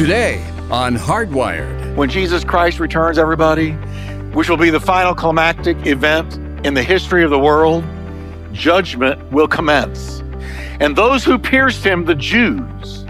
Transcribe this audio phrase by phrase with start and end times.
[0.00, 1.94] Today on Hardwired.
[1.94, 3.72] When Jesus Christ returns, everybody,
[4.32, 7.84] which will be the final climactic event in the history of the world,
[8.50, 10.20] judgment will commence.
[10.80, 13.04] And those who pierced him, the Jews,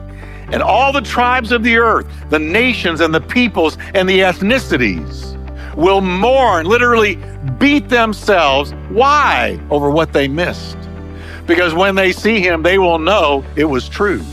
[0.50, 5.36] and all the tribes of the earth, the nations and the peoples and the ethnicities,
[5.76, 7.20] will mourn, literally
[7.60, 8.72] beat themselves.
[8.88, 9.60] Why?
[9.70, 10.76] Over what they missed.
[11.46, 14.24] Because when they see him, they will know it was true.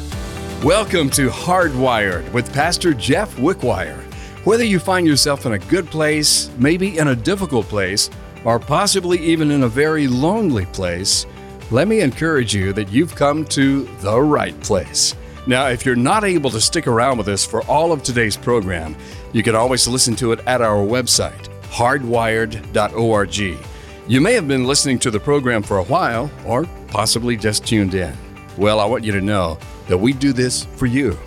[0.64, 4.02] Welcome to Hardwired with Pastor Jeff Wickwire.
[4.44, 8.10] Whether you find yourself in a good place, maybe in a difficult place,
[8.44, 11.28] or possibly even in a very lonely place,
[11.70, 15.14] let me encourage you that you've come to the right place.
[15.46, 18.96] Now, if you're not able to stick around with us for all of today's program,
[19.34, 23.38] you can always listen to it at our website, hardwired.org.
[24.08, 27.94] You may have been listening to the program for a while, or possibly just tuned
[27.94, 28.18] in.
[28.58, 31.18] Well, I want you to know that we do this for you.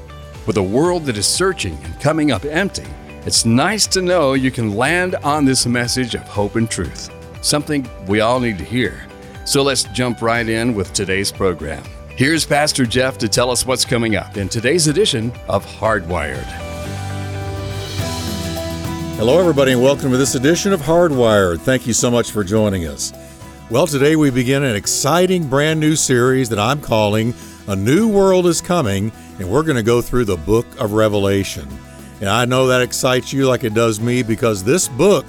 [0.46, 2.86] With a world that is searching and coming up empty,
[3.26, 7.10] it's nice to know you can land on this message of hope and truth,
[7.42, 9.06] something we all need to hear.
[9.44, 11.82] So let's jump right in with today's program.
[12.16, 16.44] Here's Pastor Jeff to tell us what's coming up in today's edition of Hardwired.
[19.16, 21.60] Hello, everybody, and welcome to this edition of Hardwired.
[21.60, 23.12] Thank you so much for joining us.
[23.70, 27.34] Well, today we begin an exciting brand new series that I'm calling
[27.70, 31.68] A New World is Coming, and we're going to go through the book of Revelation.
[32.18, 35.24] And I know that excites you like it does me because this book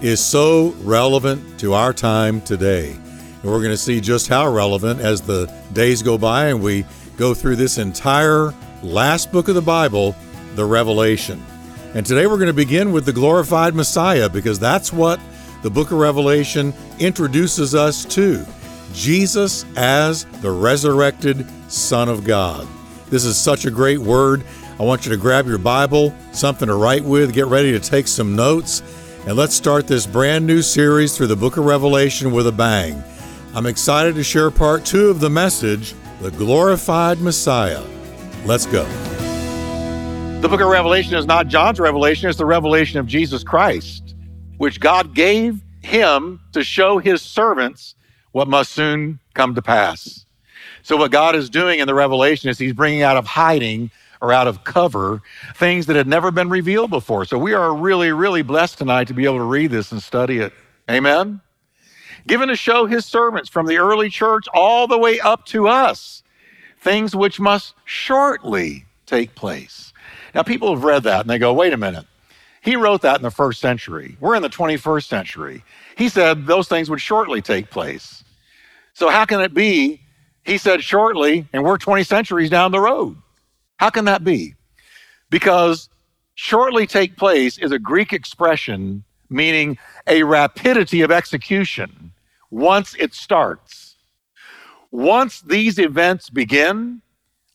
[0.00, 2.92] is so relevant to our time today.
[2.92, 6.86] And we're going to see just how relevant as the days go by and we
[7.18, 10.16] go through this entire last book of the Bible,
[10.54, 11.44] the Revelation.
[11.92, 15.20] And today we're going to begin with the glorified Messiah because that's what
[15.62, 18.46] the book of Revelation introduces us to
[18.94, 22.66] Jesus as the resurrected Son of God.
[23.08, 24.44] This is such a great word.
[24.78, 28.06] I want you to grab your Bible, something to write with, get ready to take
[28.06, 28.82] some notes,
[29.26, 33.02] and let's start this brand new series through the book of Revelation with a bang.
[33.54, 37.82] I'm excited to share part two of the message, The Glorified Messiah.
[38.44, 38.84] Let's go.
[40.42, 44.14] The book of Revelation is not John's revelation, it's the revelation of Jesus Christ,
[44.58, 47.94] which God gave him to show his servants
[48.32, 50.25] what must soon come to pass.
[50.86, 54.32] So, what God is doing in the revelation is he's bringing out of hiding or
[54.32, 55.20] out of cover
[55.56, 57.24] things that had never been revealed before.
[57.24, 60.38] So, we are really, really blessed tonight to be able to read this and study
[60.38, 60.52] it.
[60.88, 61.40] Amen?
[62.28, 66.22] Given to show his servants from the early church all the way up to us
[66.78, 69.92] things which must shortly take place.
[70.36, 72.06] Now, people have read that and they go, wait a minute.
[72.62, 74.16] He wrote that in the first century.
[74.20, 75.64] We're in the 21st century.
[75.98, 78.22] He said those things would shortly take place.
[78.94, 80.05] So, how can it be?
[80.46, 83.16] He said shortly, and we're 20 centuries down the road.
[83.78, 84.54] How can that be?
[85.28, 85.88] Because
[86.36, 89.76] shortly take place is a Greek expression meaning
[90.06, 92.12] a rapidity of execution
[92.50, 93.96] once it starts.
[94.92, 97.02] Once these events begin,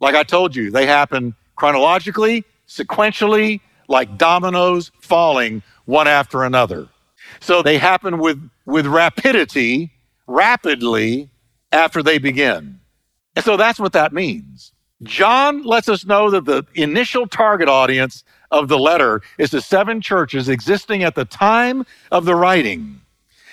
[0.02, 6.90] like I told you, they happen chronologically sequentially, like dominoes falling one after another.
[7.40, 9.92] So they happen with, with rapidity,
[10.28, 11.30] rapidly
[11.72, 12.81] after they begin.
[13.36, 14.74] And so that's what that means.
[15.04, 20.02] John lets us know that the initial target audience of the letter is the seven
[20.02, 23.02] churches existing at the time of the writing.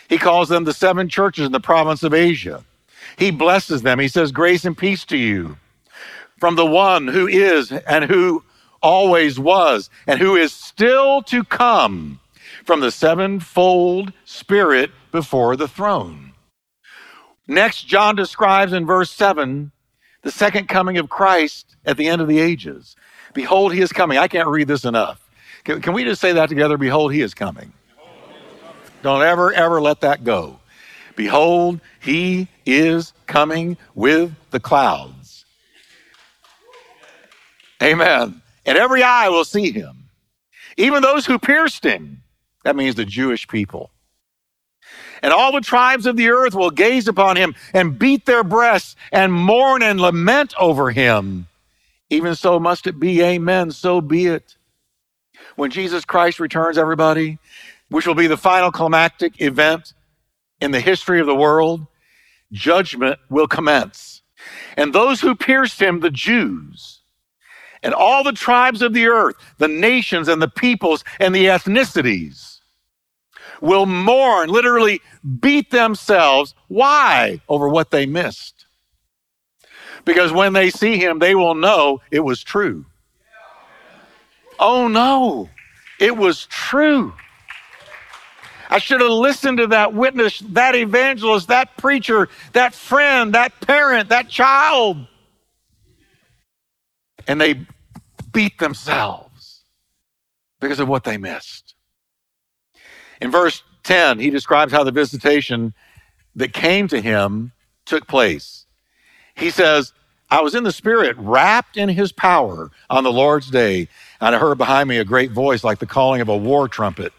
[0.09, 2.65] He calls them the seven churches in the province of Asia.
[3.17, 3.99] He blesses them.
[3.99, 5.56] He says, Grace and peace to you
[6.38, 8.44] from the one who is and who
[8.83, 12.21] always was, and who is still to come
[12.65, 16.28] from the sevenfold Spirit before the throne.
[17.49, 19.73] Next, John describes in verse 7
[20.23, 22.95] the second coming of Christ at the end of the ages.
[23.35, 24.19] Behold, he is coming.
[24.19, 25.29] I can't read this enough.
[25.65, 26.77] Can, can we just say that together?
[26.77, 27.73] Behold, he is coming.
[29.03, 30.61] Don't ever, ever let that go.
[31.17, 35.45] Behold, he is coming with the clouds.
[37.83, 40.11] Amen and every eye will see him,
[40.77, 42.23] even those who pierced him.
[42.65, 43.91] That means the Jewish people.
[45.23, 48.97] And all the tribes of the earth will gaze upon him and beat their breasts
[49.12, 51.47] and mourn and lament over him.
[52.11, 53.23] Even so must it be.
[53.23, 53.70] Amen.
[53.70, 54.56] So be it.
[55.56, 57.38] When Jesus Christ returns, everybody,
[57.91, 59.93] which will be the final climactic event
[60.61, 61.87] in the history of the world,
[62.53, 64.23] judgment will commence.
[64.76, 67.00] And those who pierced him, the Jews,
[67.82, 72.48] and all the tribes of the earth, the nations and the peoples and the ethnicities
[73.60, 75.00] will mourn, literally
[75.40, 76.55] beat themselves.
[76.69, 77.40] Why?
[77.49, 78.66] Over what they missed.
[80.05, 82.87] Because when they see him, they will know it was true.
[84.58, 85.49] Oh no,
[86.00, 87.12] it was true.
[88.70, 94.10] I should have listened to that witness, that evangelist, that preacher, that friend, that parent,
[94.10, 95.06] that child.
[97.26, 97.66] And they
[98.32, 99.62] beat themselves
[100.60, 101.68] because of what they missed.
[103.20, 105.75] In verse 10, he describes how the visitation
[106.37, 107.53] that came to him
[107.85, 108.67] took place.
[109.35, 109.93] He says,
[110.31, 113.88] I was in the Spirit, wrapped in His power on the Lord's day,
[114.20, 117.12] and I heard behind me a great voice like the calling of a war trumpet.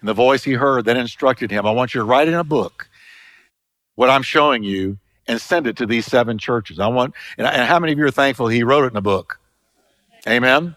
[0.00, 2.44] And the voice he heard then instructed him, I want you to write in a
[2.44, 2.88] book
[3.94, 6.78] what I'm showing you and send it to these seven churches.
[6.78, 9.40] I want, and how many of you are thankful he wrote it in a book?
[10.28, 10.76] Amen.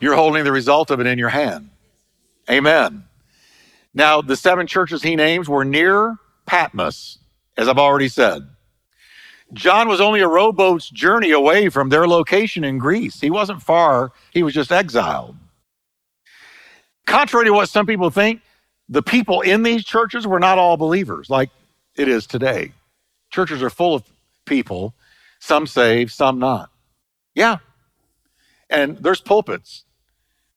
[0.00, 1.70] You're holding the result of it in your hand.
[2.50, 3.04] Amen.
[3.96, 7.18] Now, the seven churches he names were near Patmos,
[7.56, 8.46] as I've already said.
[9.54, 13.22] John was only a rowboat's journey away from their location in Greece.
[13.22, 15.36] He wasn't far, he was just exiled.
[17.06, 18.42] Contrary to what some people think,
[18.86, 21.48] the people in these churches were not all believers like
[21.96, 22.72] it is today.
[23.30, 24.02] Churches are full of
[24.44, 24.92] people,
[25.38, 26.70] some saved, some not.
[27.34, 27.58] Yeah.
[28.68, 29.84] And there's pulpits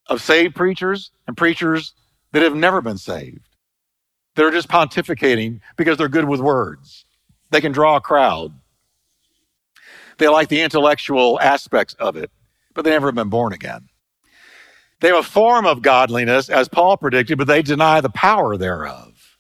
[0.08, 1.94] of saved preachers and preachers
[2.32, 3.50] that have never been saved.
[4.36, 7.06] They're just pontificating because they're good with words.
[7.52, 8.54] They can draw a crowd.
[10.18, 12.32] They like the intellectual aspects of it,
[12.74, 13.90] but they never have been born again.
[15.00, 19.38] They have a form of godliness, as Paul predicted, but they deny the power thereof.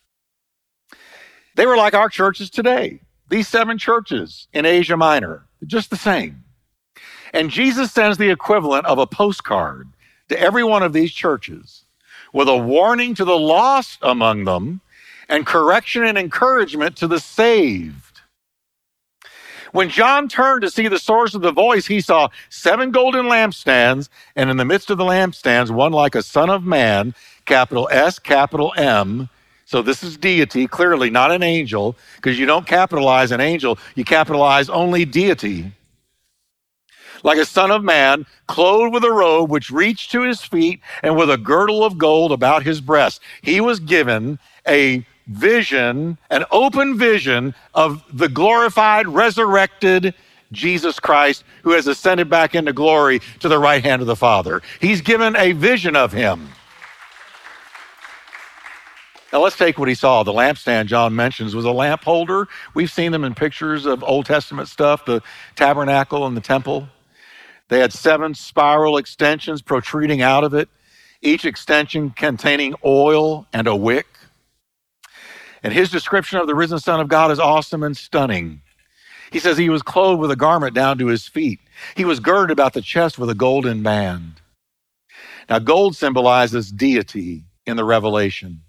[1.55, 6.43] They were like our churches today, these seven churches in Asia Minor, just the same.
[7.33, 9.89] And Jesus sends the equivalent of a postcard
[10.29, 11.83] to every one of these churches
[12.33, 14.81] with a warning to the lost among them
[15.27, 18.21] and correction and encouragement to the saved.
[19.71, 24.09] When John turned to see the source of the voice, he saw seven golden lampstands,
[24.35, 27.13] and in the midst of the lampstands, one like a son of man,
[27.45, 29.29] capital S, capital M.
[29.65, 34.03] So this is deity, clearly not an angel, because you don't capitalize an angel, you
[34.03, 35.71] capitalize only deity.
[37.23, 41.17] Like a son of man, clothed with a robe which reached to his feet and
[41.17, 43.21] with a girdle of gold about his breast.
[43.41, 50.13] He was given a vision, an open vision of the glorified, resurrected
[50.51, 54.61] Jesus Christ who has ascended back into glory to the right hand of the Father.
[54.79, 56.49] He's given a vision of him.
[59.31, 60.23] Now let's take what he saw.
[60.23, 62.47] The lampstand John mentions was a lamp holder.
[62.73, 65.21] We've seen them in pictures of Old Testament stuff, the
[65.55, 66.89] tabernacle and the temple.
[67.69, 70.69] They had seven spiral extensions protruding out of it,
[71.21, 74.07] each extension containing oil and a wick.
[75.63, 78.61] And his description of the risen Son of God is awesome and stunning.
[79.31, 81.59] He says he was clothed with a garment down to his feet.
[81.95, 84.41] He was girded about the chest with a golden band.
[85.49, 88.61] Now, gold symbolizes deity in the revelation.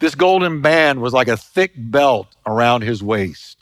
[0.00, 3.61] This golden band was like a thick belt around his waist.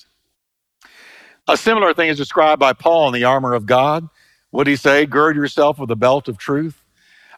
[1.51, 4.09] A similar thing is described by Paul in the armor of God.
[4.51, 5.05] What did he say?
[5.05, 6.81] Gird yourself with the belt of truth.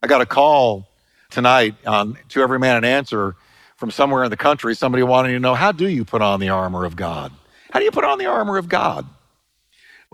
[0.03, 0.87] I got a call
[1.31, 3.37] tonight on To Every Man an Answer
[3.77, 6.51] from somewhere in the country, somebody wanting to know, how do you put on the
[6.51, 7.33] armor of God?
[7.71, 9.07] How do you put on the armor of God?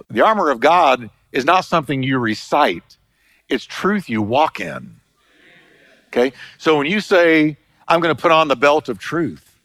[0.08, 2.98] The armor of God is not something you recite,
[3.48, 4.94] it's truth you walk in.
[6.06, 6.32] Okay?
[6.56, 7.56] So when you say,
[7.88, 9.58] I'm going to put on the belt of truth,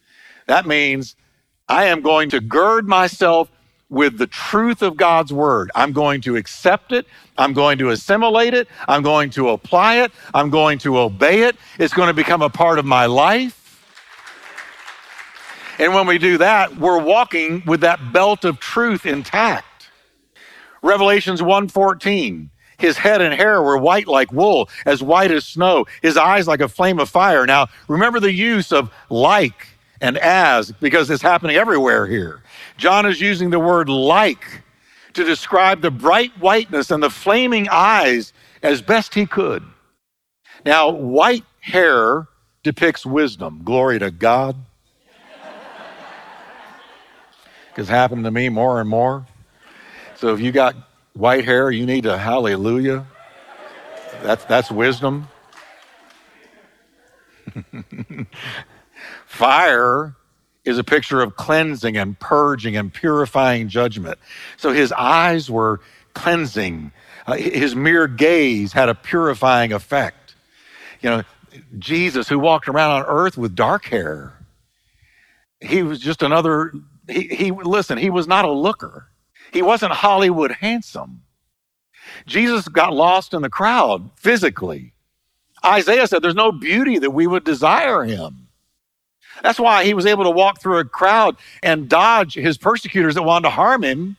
[0.48, 1.14] that means
[1.68, 3.48] I am going to gird myself
[3.88, 5.70] with the truth of God's word.
[5.74, 7.06] I'm going to accept it.
[7.38, 8.68] I'm going to assimilate it.
[8.88, 10.12] I'm going to apply it.
[10.32, 11.56] I'm going to obey it.
[11.78, 13.60] It's going to become a part of my life.
[15.78, 19.88] And when we do that, we're walking with that belt of truth intact.
[20.82, 22.50] Revelations 1:14.
[22.78, 26.60] His head and hair were white like wool, as white as snow, his eyes like
[26.60, 27.46] a flame of fire.
[27.46, 29.68] Now, remember the use of like
[30.04, 32.42] and as because it's happening everywhere here.
[32.76, 34.60] John is using the word like
[35.14, 39.62] to describe the bright whiteness and the flaming eyes as best he could.
[40.66, 42.28] Now, white hair
[42.62, 43.62] depicts wisdom.
[43.64, 44.56] Glory to God
[47.68, 49.24] because happened to me more and more.
[50.16, 50.76] So if you got
[51.14, 53.06] white hair, you need to hallelujah.
[54.22, 55.28] That's, that's wisdom.
[59.34, 60.14] Fire
[60.64, 64.18] is a picture of cleansing and purging and purifying judgment.
[64.56, 65.80] So his eyes were
[66.14, 66.92] cleansing.
[67.26, 70.36] Uh, his mere gaze had a purifying effect.
[71.00, 71.22] You know,
[71.78, 74.32] Jesus, who walked around on earth with dark hair,
[75.60, 76.72] he was just another
[77.08, 79.08] he, he listen, he was not a looker.
[79.52, 81.22] He wasn't Hollywood handsome.
[82.26, 84.92] Jesus got lost in the crowd physically.
[85.64, 88.43] Isaiah said there's no beauty that we would desire him.
[89.44, 93.24] That's why he was able to walk through a crowd and dodge his persecutors that
[93.24, 94.16] wanted to harm him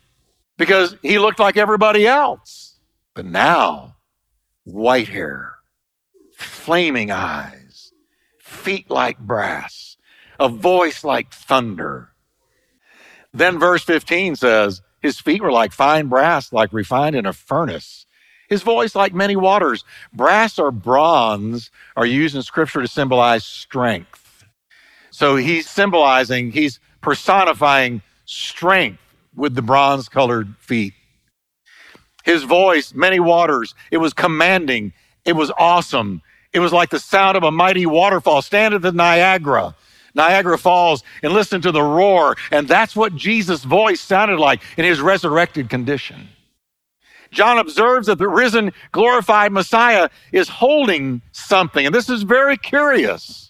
[0.55, 2.75] because he looked like everybody else.
[3.15, 3.95] But now,
[4.65, 5.55] white hair,
[6.37, 7.91] flaming eyes,
[8.37, 9.97] feet like brass,
[10.39, 12.11] a voice like thunder.
[13.33, 18.05] Then verse 15 says, His feet were like fine brass, like refined in a furnace.
[18.47, 19.83] His voice like many waters.
[20.13, 24.24] Brass or bronze are used in scripture to symbolize strength.
[25.15, 28.99] So he's symbolizing, he's personifying strength
[29.33, 30.93] with the bronze colored feet.
[32.25, 34.91] His voice, many waters, it was commanding,
[35.23, 36.21] it was awesome.
[36.51, 38.41] It was like the sound of a mighty waterfall.
[38.41, 39.73] Stand at the Niagara,
[40.15, 42.35] Niagara Falls, and listen to the roar.
[42.51, 46.27] And that's what Jesus' voice sounded like in his resurrected condition.
[47.31, 51.85] John observes that the risen, glorified Messiah is holding something.
[51.85, 53.44] And this is very curious.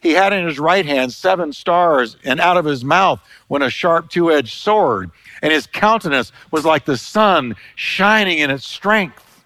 [0.00, 3.70] He had in his right hand seven stars, and out of his mouth went a
[3.70, 5.10] sharp two edged sword,
[5.42, 9.44] and his countenance was like the sun shining in its strength.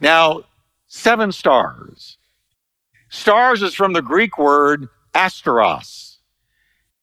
[0.00, 0.42] Now,
[0.86, 2.18] seven stars.
[3.08, 6.16] Stars is from the Greek word asteros.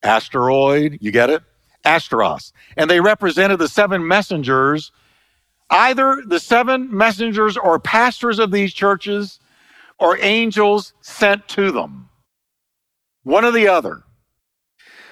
[0.04, 1.44] Asteroid, you get it?
[1.86, 2.52] Asteros.
[2.78, 4.92] And they represented the seven messengers,
[5.70, 9.40] either the seven messengers or pastors of these churches
[10.00, 12.10] or angels sent to them.
[13.24, 14.04] One or the other.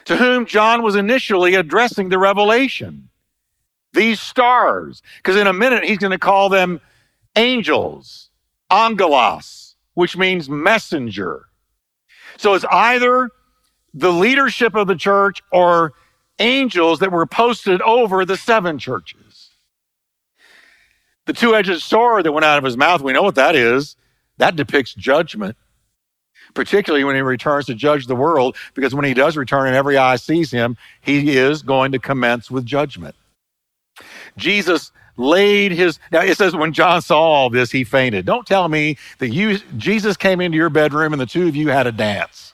[0.05, 3.09] To whom John was initially addressing the revelation.
[3.93, 6.79] These stars, because in a minute he's going to call them
[7.35, 8.29] angels,
[8.69, 11.47] angelos, which means messenger.
[12.37, 13.29] So it's either
[13.93, 15.93] the leadership of the church or
[16.39, 19.49] angels that were posted over the seven churches.
[21.25, 23.95] The two edged sword that went out of his mouth, we know what that is.
[24.37, 25.55] That depicts judgment,
[26.53, 29.97] particularly when he returns to judge the world, because when he does return and every
[29.97, 33.15] eye sees him, he is going to commence with judgment.
[34.37, 38.25] Jesus laid his now it says when john saw all this he fainted.
[38.25, 41.67] Don't tell me that you jesus came into your bedroom and the two of you
[41.67, 42.53] had a dance.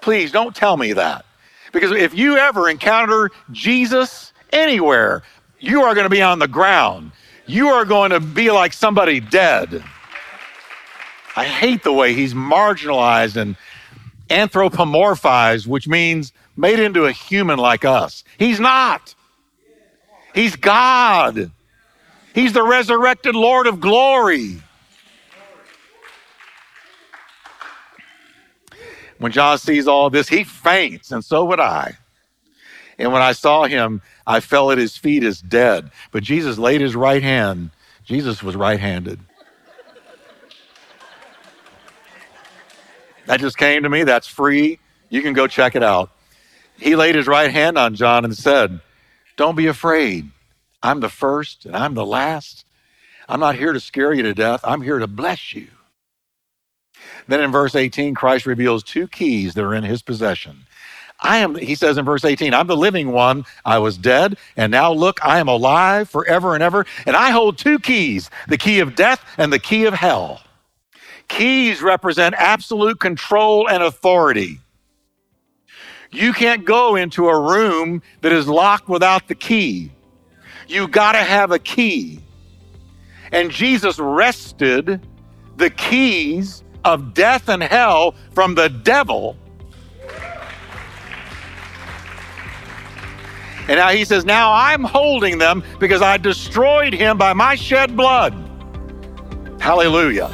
[0.00, 1.26] Please don't tell me that.
[1.72, 5.22] Because if you ever encounter jesus anywhere
[5.60, 7.10] you are going to be on the ground.
[7.46, 9.82] You are going to be like somebody dead
[11.36, 13.56] i hate the way he's marginalized and
[14.28, 19.14] anthropomorphized which means made into a human like us he's not
[20.38, 21.50] He's God.
[22.32, 24.62] He's the resurrected Lord of glory.
[29.18, 31.98] When John sees all this, he faints, and so would I.
[32.98, 35.90] And when I saw him, I fell at his feet as dead.
[36.12, 37.70] But Jesus laid his right hand.
[38.04, 39.18] Jesus was right handed.
[43.28, 44.04] That just came to me.
[44.04, 44.78] That's free.
[45.10, 46.10] You can go check it out.
[46.78, 48.80] He laid his right hand on John and said,
[49.36, 50.30] don't be afraid.
[50.82, 52.64] I'm the first and I'm the last.
[53.28, 54.62] I'm not here to scare you to death.
[54.64, 55.68] I'm here to bless you.
[57.26, 60.64] Then in verse 18, Christ reveals two keys that are in his possession.
[61.20, 63.44] I am, he says in verse 18, I'm the living one.
[63.62, 67.58] I was dead, and now look, I am alive forever and ever, and I hold
[67.58, 70.40] two keys the key of death and the key of hell.
[71.28, 74.60] Keys represent absolute control and authority.
[76.10, 79.92] You can't go into a room that is locked without the key.
[80.66, 82.20] You got to have a key.
[83.30, 85.06] And Jesus wrested
[85.56, 89.36] the keys of death and hell from the devil.
[93.68, 97.96] And now he says, Now I'm holding them because I destroyed him by my shed
[97.96, 98.32] blood.
[99.60, 100.30] Hallelujah.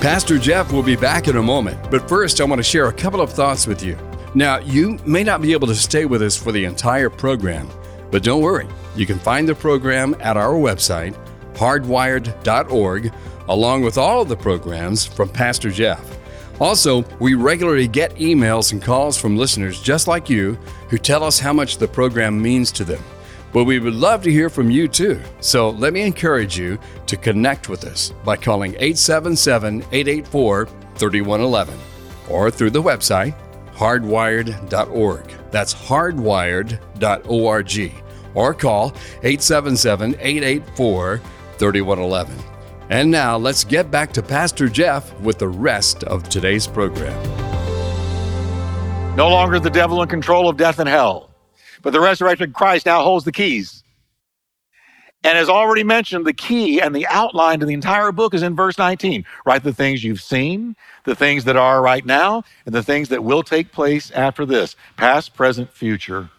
[0.00, 2.92] Pastor Jeff will be back in a moment, but first I want to share a
[2.92, 3.98] couple of thoughts with you.
[4.32, 7.68] Now, you may not be able to stay with us for the entire program,
[8.12, 8.68] but don't worry.
[8.94, 11.16] You can find the program at our website,
[11.54, 13.12] hardwired.org,
[13.48, 16.16] along with all of the programs from Pastor Jeff.
[16.60, 20.54] Also, we regularly get emails and calls from listeners just like you
[20.90, 23.02] who tell us how much the program means to them.
[23.52, 25.20] Well, we would love to hear from you too.
[25.40, 31.78] So let me encourage you to connect with us by calling 877 884 3111
[32.28, 33.34] or through the website
[33.78, 35.32] hardwired.org.
[35.50, 37.92] That's hardwired.org.
[38.34, 38.88] Or call
[39.22, 41.20] 877 884
[41.58, 42.36] 3111.
[42.90, 47.22] And now let's get back to Pastor Jeff with the rest of today's program.
[49.16, 51.27] No longer the devil in control of death and hell,
[51.82, 53.82] but the resurrected Christ now holds the keys.
[55.24, 58.54] And as already mentioned, the key and the outline to the entire book is in
[58.54, 59.24] verse 19.
[59.44, 63.24] Write the things you've seen, the things that are right now, and the things that
[63.24, 66.30] will take place after this past, present, future.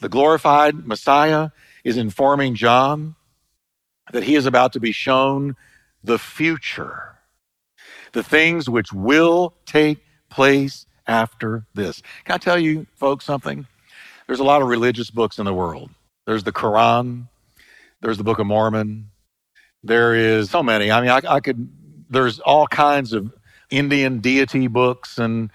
[0.00, 1.50] The glorified Messiah
[1.82, 3.16] is informing John
[4.12, 5.56] that he is about to be shown
[6.04, 7.16] the future,
[8.12, 9.98] the things which will take
[10.30, 12.00] place after this.
[12.24, 13.66] Can I tell you, folks, something?
[14.26, 15.90] There's a lot of religious books in the world.
[16.26, 17.28] There's the Quran,
[18.00, 19.10] there's the Book of Mormon,
[19.82, 20.90] there is so many.
[20.90, 21.68] I mean, I, I could,
[22.08, 23.32] there's all kinds of
[23.70, 25.50] Indian deity books and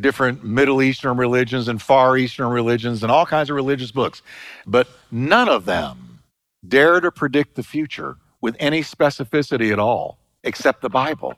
[0.00, 4.22] different Middle Eastern religions and Far Eastern religions and all kinds of religious books.
[4.66, 6.20] But none of them
[6.66, 11.34] dare to predict the future with any specificity at all, except the Bible.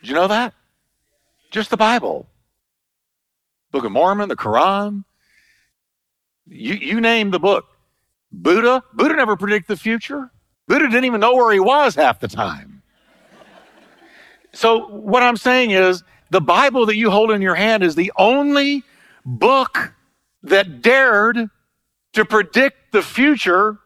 [0.00, 0.54] Did you know that?
[1.50, 2.28] Just the Bible.
[3.72, 5.04] Book of Mormon, the Quran.
[6.46, 7.66] You, you name the book.
[8.32, 10.30] Buddha, Buddha never predicted the future.
[10.68, 12.82] Buddha didn't even know where he was half the time.
[14.52, 18.12] So, what I'm saying is, the Bible that you hold in your hand is the
[18.16, 18.82] only
[19.24, 19.94] book
[20.42, 21.50] that dared
[22.14, 23.78] to predict the future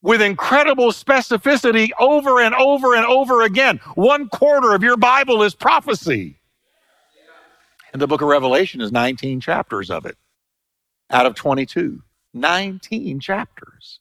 [0.00, 3.80] with incredible specificity over and over and over again.
[3.94, 6.40] One quarter of your Bible is prophecy.
[7.92, 10.16] And the book of Revelation is 19 chapters of it
[11.12, 12.02] out of 22.
[12.34, 14.00] 19 chapters.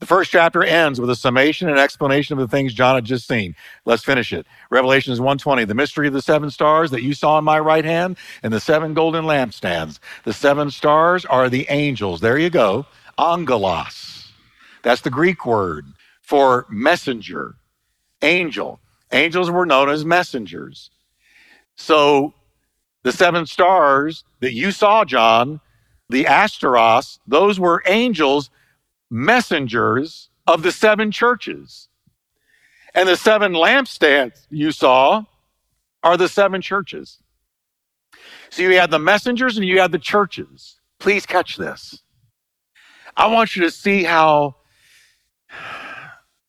[0.00, 3.26] The first chapter ends with a summation and explanation of the things John had just
[3.26, 3.56] seen.
[3.86, 4.46] Let's finish it.
[4.68, 8.18] Revelations 120, the mystery of the seven stars that you saw in my right hand
[8.42, 9.98] and the seven golden lampstands.
[10.24, 12.20] The seven stars are the angels.
[12.20, 12.84] There you go.
[13.18, 14.30] Angelos.
[14.82, 15.86] That's the Greek word
[16.20, 17.54] for messenger,
[18.20, 18.80] angel.
[19.12, 20.90] Angels were known as messengers.
[21.76, 22.34] So
[23.04, 25.60] the seven stars that you saw, John,
[26.08, 28.50] the asteros, those were angels
[29.10, 31.88] messengers of the seven churches.
[32.94, 35.24] And the seven lampstands you saw
[36.02, 37.18] are the seven churches.
[38.50, 40.78] So you had the messengers and you had the churches.
[41.00, 42.02] Please catch this.
[43.16, 44.56] I want you to see how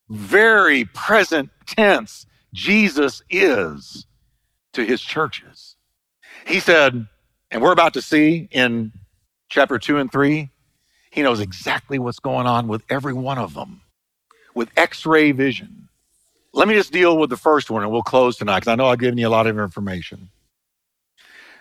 [0.09, 4.05] very present tense Jesus is
[4.73, 5.75] to his churches.
[6.45, 7.07] He said,
[7.49, 8.91] and we're about to see in
[9.49, 10.49] chapter 2 and 3,
[11.11, 13.81] he knows exactly what's going on with every one of them
[14.55, 15.89] with x ray vision.
[16.53, 18.87] Let me just deal with the first one and we'll close tonight because I know
[18.87, 20.29] I've given you a lot of information.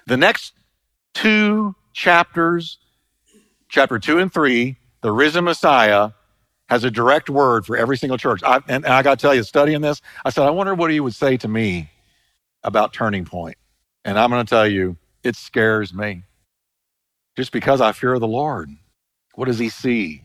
[0.06, 0.52] The next
[1.12, 2.78] two chapters,
[3.68, 6.10] chapter 2 and 3, the risen Messiah
[6.68, 8.42] has a direct word for every single church.
[8.44, 10.90] I, and, and I got to tell you, studying this, I said, I wonder what
[10.90, 11.90] he would say to me
[12.62, 13.56] about Turning Point.
[14.04, 16.22] And I'm going to tell you, it scares me
[17.36, 18.70] just because I fear the Lord.
[19.34, 20.24] What does he see?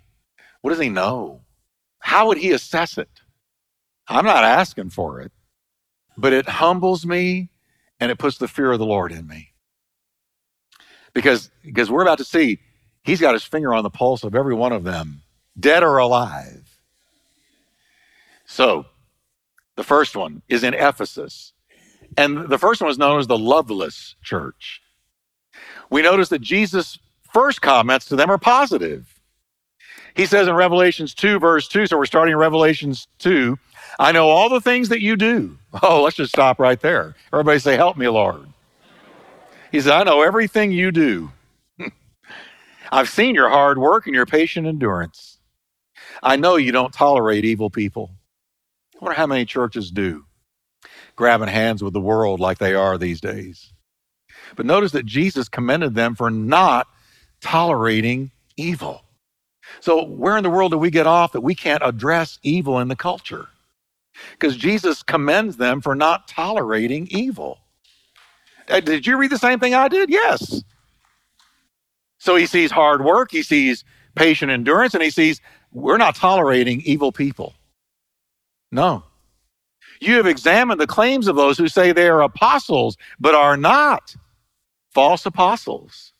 [0.62, 1.42] What does he know?
[2.00, 3.10] How would he assess it?
[4.08, 5.32] I'm not asking for it,
[6.18, 7.50] but it humbles me
[8.00, 9.50] and it puts the fear of the Lord in me.
[11.14, 12.60] Because, because we're about to see,
[13.04, 15.22] he's got his finger on the pulse of every one of them,
[15.60, 16.78] dead or alive.
[18.46, 18.86] So,
[19.76, 21.54] the first one is in Ephesus.
[22.18, 24.82] And the first one is known as the loveless church.
[25.90, 27.00] We notice that Jesus'
[27.34, 29.20] first comments to them are positive.
[30.16, 33.58] He says in Revelations 2, verse 2, so we're starting in Revelations 2,
[34.00, 35.58] I know all the things that you do.
[35.84, 37.16] Oh, let's just stop right there.
[37.32, 38.48] Everybody say, Help me, Lord.
[39.72, 41.32] He said, I know everything you do.
[42.92, 45.38] I've seen your hard work and your patient endurance.
[46.24, 48.10] I know you don't tolerate evil people.
[48.96, 50.26] I wonder how many churches do,
[51.16, 53.72] grabbing hands with the world like they are these days.
[54.56, 56.88] But notice that Jesus commended them for not
[57.42, 59.04] tolerating evil.
[59.82, 62.88] So, where in the world do we get off that we can't address evil in
[62.88, 63.48] the culture?
[64.32, 67.60] Because Jesus commends them for not tolerating evil.
[68.68, 70.10] Uh, did you read the same thing I did?
[70.10, 70.64] Yes.
[72.18, 73.84] So he sees hard work, he sees
[74.16, 77.54] patient endurance, and he sees we're not tolerating evil people.
[78.72, 79.04] No.
[80.02, 84.16] You have examined the claims of those who say they are apostles, but are not
[85.00, 86.12] false apostles.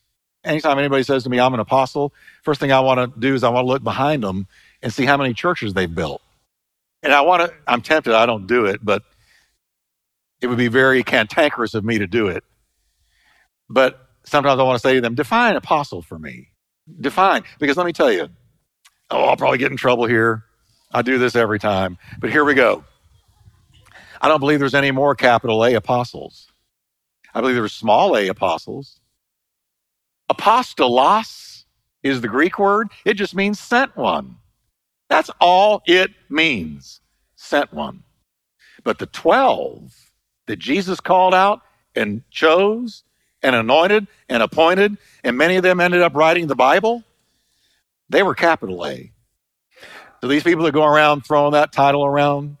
[0.42, 3.44] Anytime anybody says to me, I'm an apostle, first thing I want to do is
[3.44, 4.46] I want to look behind them
[4.80, 6.22] and see how many churches they've built.
[7.02, 9.02] And I want to, I'm tempted, I don't do it, but
[10.40, 12.42] it would be very cantankerous of me to do it.
[13.68, 16.48] But sometimes I want to say to them, define apostle for me.
[17.00, 17.44] Define.
[17.58, 18.30] Because let me tell you,
[19.10, 20.44] oh, I'll probably get in trouble here.
[20.90, 21.98] I do this every time.
[22.18, 22.82] But here we go.
[24.22, 26.49] I don't believe there's any more capital A apostles.
[27.34, 29.00] I believe there were small a apostles.
[30.30, 31.64] Apostolos
[32.02, 32.88] is the Greek word.
[33.04, 34.36] It just means sent one.
[35.08, 37.00] That's all it means.
[37.36, 38.04] Sent one.
[38.84, 40.12] But the 12
[40.46, 41.62] that Jesus called out
[41.94, 43.02] and chose
[43.42, 47.04] and anointed and appointed, and many of them ended up writing the Bible,
[48.08, 49.12] they were capital A.
[50.20, 52.58] So these people that go around throwing that title around,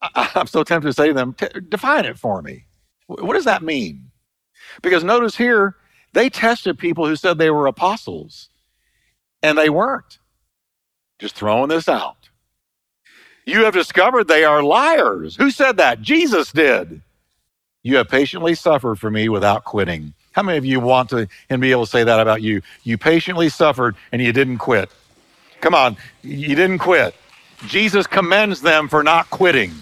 [0.00, 1.36] I, am so tempted to say to them,
[1.68, 2.66] define it for me.
[3.20, 4.10] What does that mean?
[4.82, 5.76] Because notice here,
[6.12, 8.48] they tested people who said they were apostles,
[9.42, 10.18] and they weren't.
[11.18, 12.16] Just throwing this out.
[13.44, 15.36] You have discovered they are liars.
[15.36, 16.00] Who said that?
[16.00, 17.02] Jesus did.
[17.82, 20.14] You have patiently suffered for me without quitting.
[20.32, 22.62] How many of you want to and be able to say that about you?
[22.84, 24.90] You patiently suffered and you didn't quit.
[25.60, 27.14] Come on, you didn't quit.
[27.66, 29.72] Jesus commends them for not quitting.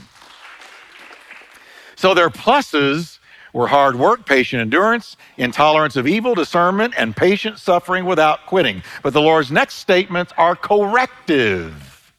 [1.97, 3.20] So their pluses
[3.53, 8.83] were hard work, patient endurance, intolerance of evil, discernment, and patient suffering without quitting.
[9.03, 12.15] But the Lord's next statements are corrective.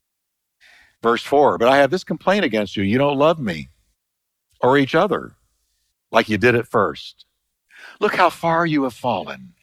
[1.02, 3.70] Verse 4 But I have this complaint against you you don't love me
[4.62, 5.34] or each other
[6.12, 7.26] like you did at first.
[8.00, 9.54] Look how far you have fallen.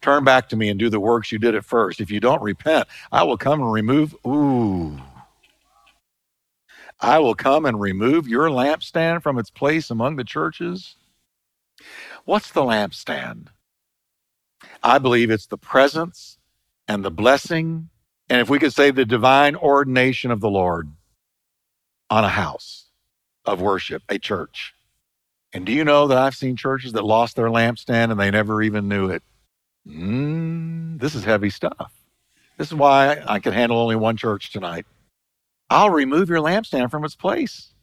[0.00, 2.00] Turn back to me and do the works you did at first.
[2.00, 4.14] If you don't repent, I will come and remove.
[4.26, 5.00] Ooh.
[7.00, 10.96] I will come and remove your lampstand from its place among the churches.
[12.24, 13.48] What's the lampstand?
[14.82, 16.38] I believe it's the presence
[16.88, 17.90] and the blessing,
[18.30, 20.88] and if we could say the divine ordination of the Lord
[22.08, 22.86] on a house
[23.44, 24.74] of worship, a church.
[25.52, 28.62] And do you know that I've seen churches that lost their lampstand and they never
[28.62, 29.22] even knew it?
[29.86, 31.92] Mm, this is heavy stuff.
[32.58, 34.86] This is why I can handle only one church tonight.
[35.68, 37.74] I'll remove your lampstand from its place.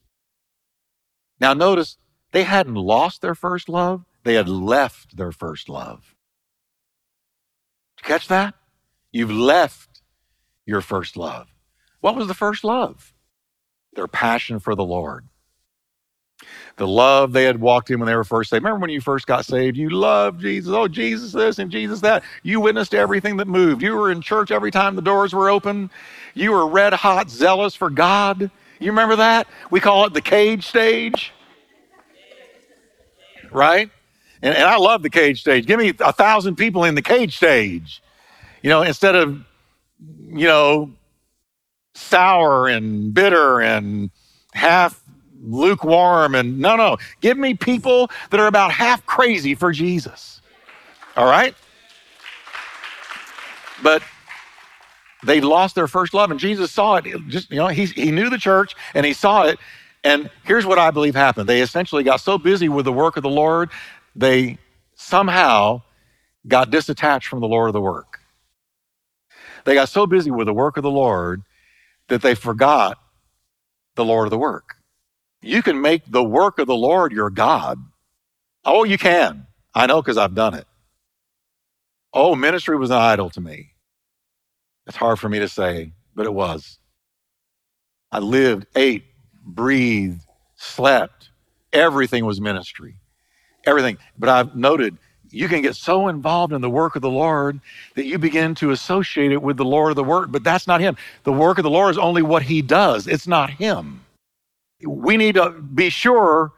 [1.39, 1.97] Now, notice
[2.31, 6.15] they hadn't lost their first love, they had left their first love.
[7.97, 8.55] Did you catch that?
[9.11, 10.01] You've left
[10.65, 11.47] your first love.
[11.99, 13.13] What was the first love?
[13.93, 15.27] Their passion for the Lord
[16.77, 18.63] the love they had walked in when they were first saved.
[18.63, 19.77] Remember when you first got saved?
[19.77, 20.73] You loved Jesus.
[20.73, 22.23] Oh, Jesus this and Jesus that.
[22.41, 23.81] You witnessed everything that moved.
[23.81, 25.89] You were in church every time the doors were open.
[26.33, 28.49] You were red hot, zealous for God.
[28.79, 29.47] You remember that?
[29.69, 31.31] We call it the cage stage.
[33.51, 33.91] Right?
[34.41, 35.65] And, and I love the cage stage.
[35.67, 38.01] Give me a thousand people in the cage stage.
[38.61, 39.43] You know, instead of,
[40.19, 40.91] you know,
[41.93, 44.09] sour and bitter and
[44.53, 45.02] half
[45.43, 46.97] lukewarm and no, no.
[47.21, 50.41] Give me people that are about half crazy for Jesus.
[51.15, 51.53] All right?
[53.81, 54.01] But
[55.23, 57.05] they lost their first love and Jesus saw it.
[57.27, 59.59] Just, you know, he, he knew the church and he saw it.
[60.03, 61.47] And here's what I believe happened.
[61.47, 63.69] They essentially got so busy with the work of the Lord,
[64.15, 64.57] they
[64.95, 65.81] somehow
[66.47, 68.19] got disattached from the Lord of the work.
[69.65, 71.41] They got so busy with the work of the Lord
[72.09, 72.97] that they forgot
[73.95, 74.75] the Lord of the work.
[75.43, 77.77] You can make the work of the Lord your God.
[78.63, 79.45] Oh, you can.
[79.75, 80.65] I know because I've done it.
[82.13, 83.71] Oh, ministry was an idol to me.
[84.87, 86.79] It's hard for me to say, but it was.
[88.11, 89.03] I lived, ate,
[89.43, 90.21] breathed,
[90.55, 91.29] slept.
[91.73, 92.95] Everything was ministry.
[93.65, 93.97] Everything.
[94.17, 94.97] But I've noted
[95.29, 97.59] you can get so involved in the work of the Lord
[97.95, 100.79] that you begin to associate it with the Lord of the work, but that's not
[100.79, 100.95] Him.
[101.23, 104.03] The work of the Lord is only what He does, it's not Him
[104.85, 106.51] we need to be sure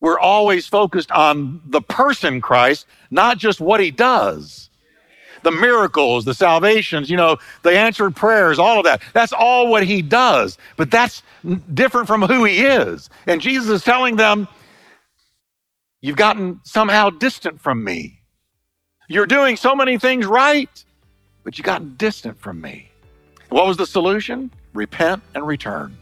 [0.00, 4.68] we're always focused on the person Christ, not just what he does.
[5.42, 9.02] The miracles, the salvations, you know, the answered prayers, all of that.
[9.12, 10.58] That's all what he does.
[10.76, 11.22] But that's
[11.74, 13.10] different from who he is.
[13.26, 14.48] And Jesus is telling them,
[16.02, 18.18] You've gotten somehow distant from me.
[19.08, 20.84] You're doing so many things right,
[21.44, 22.90] but you got distant from me.
[23.50, 24.50] What was the solution?
[24.74, 25.96] Repent and return.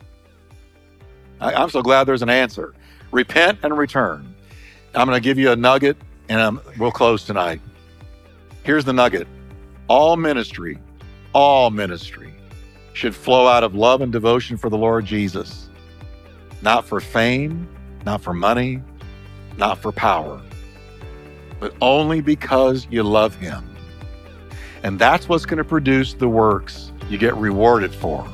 [1.41, 2.75] I, am so glad there's an answer.
[3.13, 4.35] Repent and return.
[4.95, 5.97] I'm going to give you a nugget
[6.29, 7.61] and I'm, we'll close tonight.
[8.63, 9.27] Here's the nugget
[9.89, 10.79] all ministry,
[11.33, 12.33] all ministry
[12.93, 15.69] should flow out of love and devotion for the Lord Jesus,
[16.63, 17.69] not for fame,
[18.05, 18.83] not for money,
[19.57, 20.41] not for power,
[21.59, 23.69] but only because you love Him.
[24.83, 28.27] And that's what's going to produce the works you get rewarded for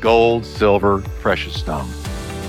[0.00, 2.03] gold, silver, precious stones.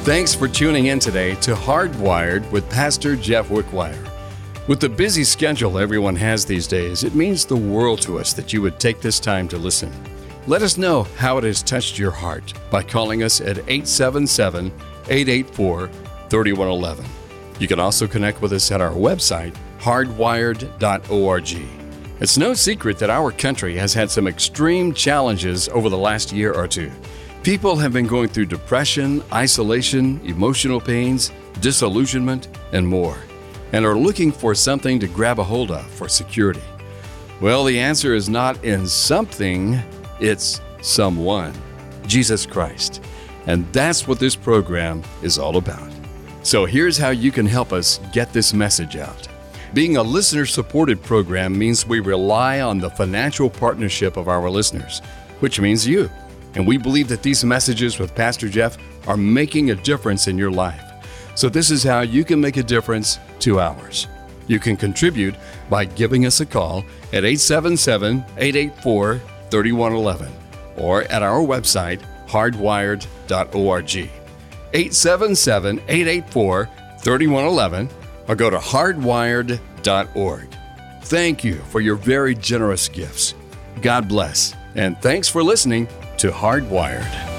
[0.05, 4.07] Thanks for tuning in today to Hardwired with Pastor Jeff Wickwire.
[4.67, 8.53] With the busy schedule everyone has these days, it means the world to us that
[8.53, 9.91] you would take this time to listen.
[10.45, 14.67] Let us know how it has touched your heart by calling us at 877
[15.09, 15.87] 884
[16.29, 17.03] 3111.
[17.57, 21.67] You can also connect with us at our website, hardwired.org.
[22.19, 26.53] It's no secret that our country has had some extreme challenges over the last year
[26.53, 26.91] or two.
[27.45, 31.31] People have been going through depression, isolation, emotional pains,
[31.61, 33.19] disillusionment, and more,
[33.71, 36.63] and are looking for something to grab a hold of for security.
[37.41, 39.79] Well, the answer is not in something,
[40.19, 41.53] it's someone
[42.07, 43.03] Jesus Christ.
[43.45, 45.91] And that's what this program is all about.
[46.41, 49.27] So here's how you can help us get this message out.
[49.75, 55.03] Being a listener supported program means we rely on the financial partnership of our listeners,
[55.41, 56.09] which means you.
[56.55, 60.51] And we believe that these messages with Pastor Jeff are making a difference in your
[60.51, 60.81] life.
[61.35, 64.07] So, this is how you can make a difference to ours.
[64.47, 65.35] You can contribute
[65.69, 66.79] by giving us a call
[67.11, 70.31] at 877 884 3111
[70.77, 74.09] or at our website, hardwired.org.
[74.73, 77.89] 877 884 3111
[78.27, 80.47] or go to hardwired.org.
[81.03, 83.35] Thank you for your very generous gifts.
[83.81, 87.34] God bless, and thanks for listening to Hardwired.